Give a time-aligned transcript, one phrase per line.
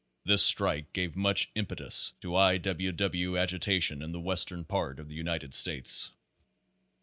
[0.25, 2.57] This strike gave much impetus to I.
[2.57, 2.91] W.
[2.91, 3.37] W.
[3.37, 6.09] agitation in the western part of the United States.